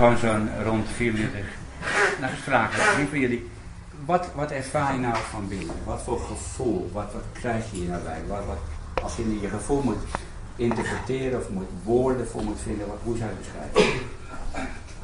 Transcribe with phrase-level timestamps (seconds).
[0.00, 1.44] Gewoon zo'n rond vier minuten.
[2.20, 3.50] Nou, eens vragen, wie van jullie,
[4.04, 5.74] wat, wat ervaar je nou van binnen?
[5.84, 8.22] Wat voor gevoel, wat, wat krijg je hier nou bij?
[8.26, 8.58] Wat, wat,
[9.02, 9.96] als je je gevoel moet
[10.56, 14.00] interpreteren of moet woorden voor moet vinden, wat, hoe zou je het beschrijven?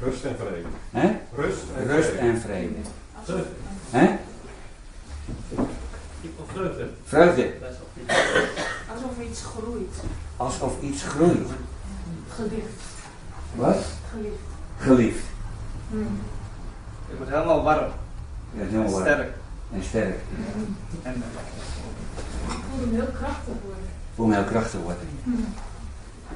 [0.00, 0.68] Rust en vrede.
[0.90, 1.16] Hè?
[1.34, 2.26] Rust en Rust vrede.
[2.28, 2.74] en vrede.
[3.24, 3.46] Vreugde.
[3.90, 4.16] Hè?
[6.36, 6.90] Of vreugde.
[7.04, 7.52] Vreugde,
[8.94, 9.94] Alsof iets groeit.
[10.36, 11.48] alsof iets groeit.
[12.34, 12.82] Geliefd.
[13.54, 13.84] Wat?
[14.10, 14.52] Geliefd.
[14.84, 15.24] Geliefd.
[15.90, 16.20] Hmm.
[17.10, 17.90] Ik word helemaal warm.
[18.52, 19.04] Ja, heel warm.
[19.04, 19.32] Sterk.
[19.72, 20.18] En sterk.
[21.02, 21.14] En
[22.46, 23.84] Ik voel hem heel krachtig worden.
[24.14, 25.08] Voel me heel krachtig worden.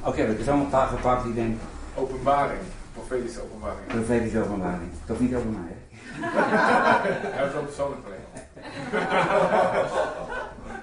[0.00, 1.60] Oké, we hebben zo'n paar gepakt die denken,
[1.94, 2.60] Openbaring.
[2.92, 3.86] Profetische openbaring.
[3.86, 4.90] profetische openbaring.
[5.06, 5.76] Toch niet over mij, hè?
[7.34, 8.00] Hij heeft ook persoonlijk.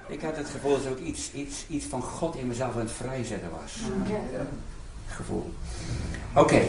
[0.08, 2.80] Ik had het gevoel dat er ook iets, iets, iets van God in mezelf aan
[2.80, 3.82] het vrijzetten was.
[4.08, 4.42] Ja.
[5.08, 5.54] Gevoel.
[6.34, 6.62] Oké.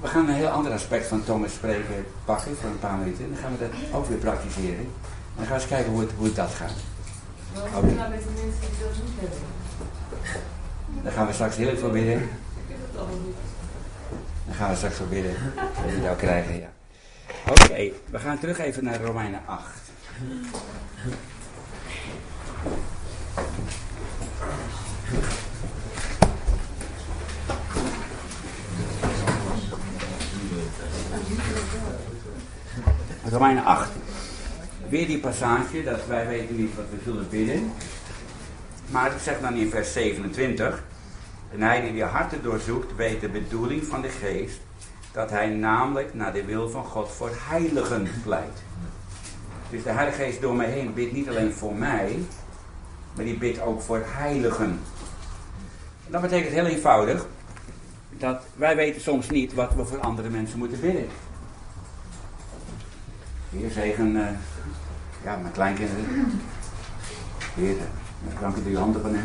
[0.00, 3.24] We gaan een heel ander aspect van Thomas spreken pakken voor een paar minuten.
[3.24, 4.78] En dan gaan we dat ook weer praktiseren.
[4.78, 6.72] En dan gaan we eens kijken hoe het, hoe het dat gaat.
[7.52, 9.38] Wat nou met de mensen die dat niet hebben?
[11.02, 12.22] Dan gaan we straks heel veel bidden.
[12.22, 12.28] Ik
[12.68, 13.36] heb het allemaal niet.
[14.46, 15.34] Dan gaan we straks bidden.
[15.54, 16.68] Dat we jou krijgen, ja.
[17.48, 19.64] Oké, we gaan terug even naar Romeinen 8.
[33.36, 33.88] Romeinen 8.
[34.88, 37.72] Weer die passage dat wij weten niet wat we zullen bidden.
[38.90, 40.82] Maar het zegt dan in vers 27.
[41.52, 44.60] En hij die de harten doorzoekt, weet de bedoeling van de geest,
[45.12, 48.62] dat hij namelijk naar de wil van God voor heiligen pleit.
[49.70, 52.18] Dus de Heilige Geest door mij heen bidt niet alleen voor mij,
[53.14, 54.80] maar die bidt ook voor heiligen.
[56.06, 57.26] En dat betekent heel eenvoudig
[58.10, 61.08] dat wij weten soms niet wat we voor andere mensen moeten bidden.
[63.56, 64.32] Heer zegen, eh,
[65.24, 66.40] ja, mijn kleinkinderen.
[67.54, 69.24] Heer, u voor uw handen van hen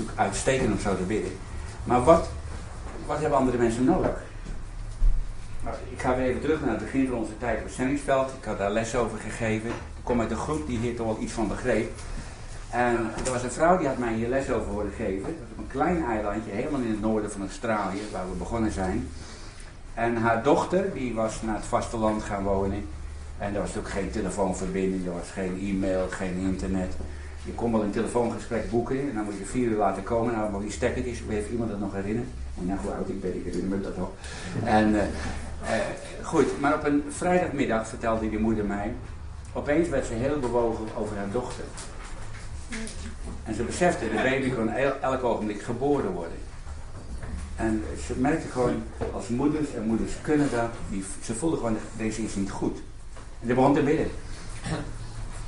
[0.00, 1.32] natuurlijk uitstekend om zo te bidden.
[1.84, 2.28] Maar wat,
[3.06, 4.22] wat hebben andere mensen nodig?
[5.64, 7.68] Nou, ik ga weer even terug naar het begin van onze tijd op
[8.06, 8.32] het.
[8.38, 9.70] Ik had daar les over gegeven.
[9.70, 11.92] Ik kom uit een groep die hier toch wel iets van begreep.
[12.70, 15.22] En er was een vrouw die had mij hier les over horen geven.
[15.22, 18.72] Dat was op een klein eilandje, helemaal in het noorden van Australië, waar we begonnen
[18.72, 19.08] zijn.
[19.94, 22.88] En haar dochter, die was naar het vasteland gaan wonen.
[23.40, 26.92] En er was natuurlijk geen telefoonverbinding, er was geen e-mail, geen internet.
[27.44, 30.32] Je kon wel een telefoongesprek boeken en dan moet je vier uur laten komen.
[30.34, 32.30] Nou, maar die stekkertjes, heeft iemand dat nog herinneren?
[32.58, 34.10] En nou, hoe oud ik ben, ik herinner me dat nog.
[34.64, 35.02] En eh,
[35.74, 35.80] eh,
[36.22, 38.94] goed, maar op een vrijdagmiddag vertelde die moeder mij,
[39.52, 41.64] opeens werd ze heel bewogen over haar dochter.
[43.44, 46.38] En ze besefte, de baby kon el- elk ogenblik geboren worden.
[47.56, 52.22] En ze merkte gewoon, als moeders, en moeders kunnen dat, die, ze voelde gewoon, deze
[52.22, 52.78] is niet goed.
[53.46, 54.10] Ze begon te bidden.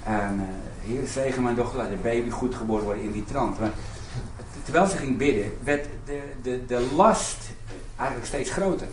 [0.04, 0.48] En
[0.86, 3.58] uh, zegen mijn dochter, laat de baby goed geboren worden in die trant.
[3.60, 3.70] Maar
[4.62, 7.38] terwijl ze ging bidden, werd de, de, de last
[7.96, 8.86] eigenlijk steeds groter.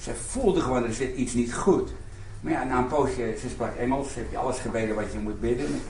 [0.00, 1.90] Ze voelde gewoon, er zit iets niet goed.
[2.40, 5.40] Maar ja, na een poosje, ze sprak Engels, heb je alles gebeden wat je moet
[5.40, 5.80] bidden.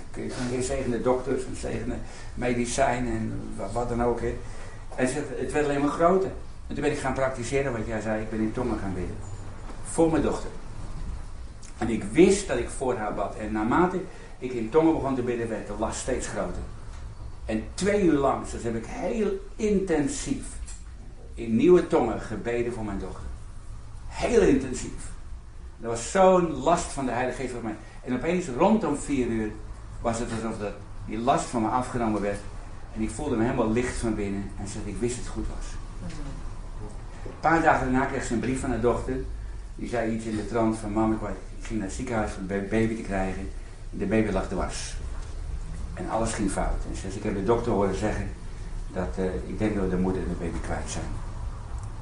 [0.50, 1.94] Heer zegen de dokters, en zegen de
[2.34, 3.32] medicijnen en
[3.72, 4.20] wat, dan ook.
[4.94, 6.30] En ze, het werd alleen maar groter.
[6.66, 9.16] En toen ben ik gaan praktiseren wat jij zei, ik ben in tongen gaan bidden.
[9.90, 10.50] Voor mijn dochter.
[11.78, 13.36] En ik wist dat ik voor haar bad.
[13.36, 14.00] En naarmate
[14.38, 16.62] ik in tongen begon te bidden, werd de last steeds groter.
[17.44, 20.46] En twee uur lang, dus heb ik heel intensief
[21.34, 23.26] in nieuwe tongen gebeden voor mijn dochter.
[24.06, 25.10] Heel intensief.
[25.80, 27.76] Er was zo'n last van de Heilige Geest op mij.
[28.04, 29.50] En opeens rondom vier uur
[30.00, 30.72] was het alsof dat,
[31.06, 32.38] die last van me afgenomen werd.
[32.94, 34.50] En ik voelde me helemaal licht van binnen.
[34.60, 35.66] En zei, ik wist het goed was.
[37.24, 39.14] Een paar dagen daarna kreeg ze een brief van haar dochter.
[39.78, 41.18] Die zei iets in de trant van, mam, ik,
[41.60, 43.48] ging naar het ziekenhuis om een baby te krijgen.
[43.92, 44.96] En de baby lag dwars.
[45.94, 46.84] En alles ging fout.
[46.90, 48.28] En zei, ik heb de dokter horen zeggen
[48.92, 51.04] dat uh, ik denk dat de moeder en de baby kwijt zijn.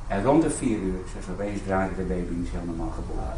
[0.08, 3.36] En rond de vier uur, ze opeens draaide de baby niet heel normaal geboren.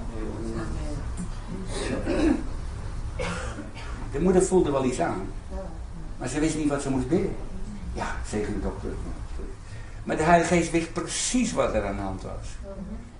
[4.13, 5.23] De moeder voelde wel iets aan.
[6.19, 7.37] Maar ze wist niet wat ze moest bidden.
[7.93, 8.91] Ja, zeker de dokter.
[10.09, 12.57] Maar de Heilige Geest wist precies wat er aan de hand was.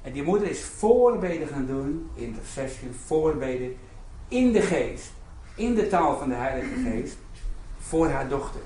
[0.03, 3.77] En die moeder is voorbeden gaan doen, intercessie, voorbeden,
[4.29, 5.13] in de geest,
[5.55, 7.17] in de taal van de Heilige Geest,
[7.79, 8.61] voor haar dochter.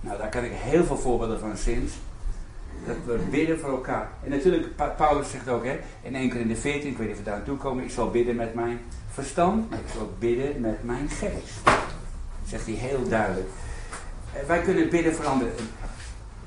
[0.00, 1.92] Nou, daar kan ik heel veel voorbeelden van sinds.
[2.86, 4.08] Dat we bidden voor elkaar.
[4.24, 7.06] En natuurlijk, pa Paulus zegt ook, hè, in één keer in de 14, ik weet
[7.06, 8.80] niet of we daar naartoe komen, ik zal bidden met mijn
[9.10, 11.60] verstand, maar ik zal bidden met mijn geest.
[12.46, 13.48] Zegt hij heel duidelijk.
[14.46, 15.52] Wij kunnen bidden voor anderen.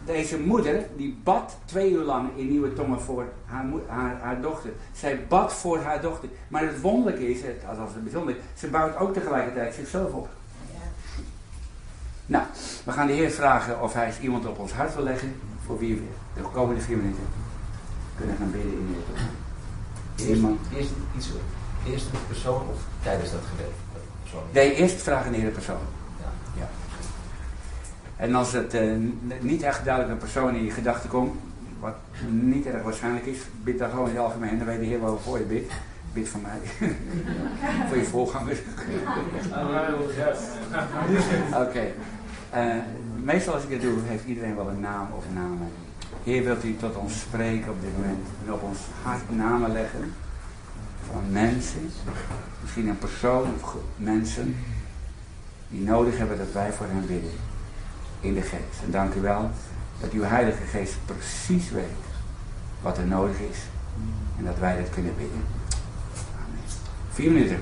[0.05, 4.69] Deze moeder, die bad twee uur lang in nieuwe tongen voor haar, haar, haar dochter.
[4.93, 6.29] Zij bad voor haar dochter.
[6.47, 10.27] Maar het wonderlijke is, het- althans het bijzonder, ze bouwt ook tegelijkertijd zichzelf op.
[12.25, 12.43] Nou,
[12.83, 15.35] we gaan de Heer vragen of hij iemand op ons hart wil leggen.
[15.65, 16.01] Voor wie we
[16.35, 17.23] de komende vier minuten
[18.17, 19.29] kunnen gaan bidden in de tongen.
[20.15, 20.59] Eerst, Iemand?
[20.75, 21.29] eerst iets,
[21.87, 23.73] eerst een persoon of tijdens dat gebed?
[24.51, 25.77] Nee, eerst vragen de Heer de persoon.
[28.17, 28.91] En als het eh,
[29.39, 31.35] niet echt duidelijk een persoon in je gedachten komt,
[31.79, 31.95] wat
[32.29, 34.57] niet erg waarschijnlijk is, bid dan gewoon in het algemeen.
[34.57, 35.73] Dan weet de Heer wel voor je bidt.
[36.13, 36.89] Bid voor mij.
[37.87, 38.59] voor je voorgangers.
[41.67, 41.91] Oké.
[42.49, 42.75] Eh,
[43.23, 45.67] meestal als ik dit doe, heeft iedereen wel een naam of namen.
[46.23, 50.13] Heer, wilt u tot ons spreken op dit moment en op ons hart namen leggen
[51.11, 51.89] van mensen,
[52.61, 54.55] misschien een persoon of mensen
[55.69, 57.31] die nodig hebben dat wij voor hen bidden
[58.25, 58.81] in de geest.
[58.85, 59.49] En dank u wel
[60.01, 62.03] dat uw Heilige Geest precies weet
[62.81, 63.57] wat er nodig is
[64.37, 65.43] en dat wij dat kunnen bidden.
[66.35, 66.59] Amen.
[67.11, 67.59] Vier minuten.